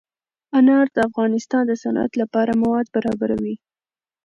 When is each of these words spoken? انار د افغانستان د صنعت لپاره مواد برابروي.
انار 0.57 0.87
د 0.95 0.97
افغانستان 1.09 1.63
د 1.67 1.71
صنعت 1.83 2.11
لپاره 2.21 2.59
مواد 2.61 2.87
برابروي. 2.95 3.55